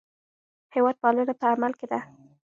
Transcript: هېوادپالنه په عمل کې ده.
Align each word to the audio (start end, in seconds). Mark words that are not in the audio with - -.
هېوادپالنه 0.73 1.33
په 1.39 1.45
عمل 1.53 1.73
کې 1.79 1.87
ده. 1.91 1.99